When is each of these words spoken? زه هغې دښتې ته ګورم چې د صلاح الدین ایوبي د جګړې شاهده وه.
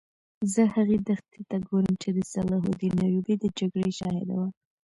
زه 0.53 0.63
هغې 0.75 0.97
دښتې 1.07 1.41
ته 1.49 1.57
ګورم 1.67 1.93
چې 2.01 2.09
د 2.17 2.19
صلاح 2.31 2.63
الدین 2.69 2.95
ایوبي 3.07 3.35
د 3.39 3.45
جګړې 3.59 3.89
شاهده 3.99 4.35
وه. 4.39 4.47